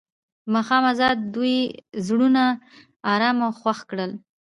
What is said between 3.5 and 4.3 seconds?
خوښ کړل.